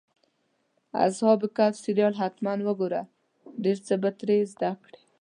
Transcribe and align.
د 0.91 0.93
اصحاب 1.07 1.39
کهف 1.57 1.75
سریال 1.83 2.13
حتماً 2.21 2.53
وګوره، 2.67 3.01
ډېر 3.63 3.77
څه 3.87 3.93
به 4.01 4.09
ترې 4.19 4.37
زده 4.53 4.71
کړې. 4.83 4.99